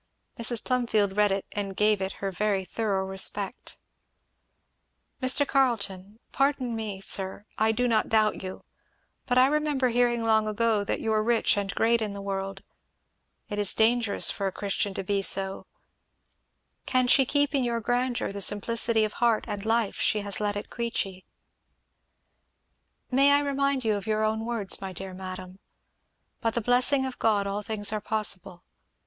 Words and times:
Mrs. 0.39 0.63
Plumfield 0.63 1.15
read 1.15 1.31
it 1.31 1.45
and 1.51 1.75
gave 1.77 2.01
it 2.01 2.13
her 2.23 2.31
very 2.31 2.65
thorough 2.65 3.05
respect. 3.05 3.77
"Mr. 5.21 5.47
Carleton 5.47 6.17
pardon 6.31 6.75
me, 6.75 7.01
sir, 7.01 7.45
I 7.59 7.71
do 7.71 7.87
not 7.87 8.09
doubt 8.09 8.41
you 8.41 8.61
but 9.27 9.37
I 9.37 9.45
remember 9.45 9.89
hearing 9.89 10.23
long 10.23 10.47
ago 10.47 10.83
that 10.83 11.01
you 11.01 11.11
were 11.11 11.21
rich 11.21 11.55
and 11.55 11.71
great 11.75 12.01
in 12.01 12.13
the 12.13 12.19
world 12.23 12.63
it 13.47 13.59
is 13.59 13.75
dangerous 13.75 14.31
for 14.31 14.47
a 14.47 14.51
Christian 14.51 14.95
to 14.95 15.03
be 15.03 15.21
so 15.21 15.67
Can 16.87 17.05
she 17.07 17.23
keep 17.23 17.53
in 17.53 17.63
your 17.63 17.79
grandeur 17.79 18.31
the 18.31 18.41
simplicity 18.41 19.03
of 19.05 19.13
heart 19.21 19.45
and 19.47 19.67
life 19.67 19.97
she 19.99 20.21
has 20.21 20.37
had 20.37 20.57
at 20.57 20.71
Queechy?" 20.71 21.25
"May 23.11 23.33
I 23.33 23.41
remind 23.41 23.85
you 23.85 23.93
of 23.93 24.07
your 24.07 24.25
own 24.25 24.47
words, 24.47 24.81
my 24.81 24.93
dear 24.93 25.13
madam? 25.13 25.59
By 26.39 26.49
the 26.49 26.59
blessing 26.59 27.05
of 27.05 27.19
God 27.19 27.45
all 27.45 27.61
things 27.61 27.93
are 27.93 28.01
possible. 28.01 28.63